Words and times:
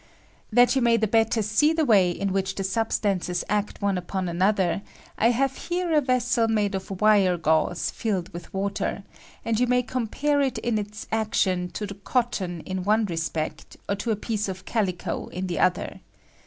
(*) 0.27 0.51
That 0.51 0.75
you 0.75 0.81
may 0.81 0.97
the 0.97 1.05
better 1.05 1.43
see 1.43 1.73
the 1.73 1.85
way 1.85 2.09
in 2.09 2.33
which 2.33 2.55
the 2.55 2.63
substances 2.63 3.43
act 3.47 3.83
one 3.83 3.99
upon 3.99 4.27
another, 4.27 4.81
I 5.15 5.29
have 5.29 5.55
here 5.55 5.93
a 5.93 6.01
vessel 6.01 6.47
made 6.47 6.73
of 6.73 6.99
wire 7.01 7.37
gauze 7.37 7.91
filled 7.91 8.29
with 8.33 8.51
water, 8.51 9.03
and 9.45 9.59
you 9.59 9.67
may 9.67 9.83
compare 9.83 10.41
it 10.41 10.57
in 10.57 10.79
its 10.79 11.05
action 11.11 11.69
to 11.73 11.85
the 11.85 11.93
cotton 11.93 12.63
ia 12.67 12.81
one 12.81 13.05
respect, 13.05 13.77
or 13.87 13.93
to 13.97 14.09
a 14.09 14.15
piece 14.15 14.49
of 14.49 14.65
calico 14.65 15.27
in 15.27 15.45
the 15.45 15.59
other. 15.59 16.01